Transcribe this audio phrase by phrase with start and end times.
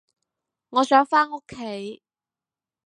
[0.69, 2.01] 我想返屋企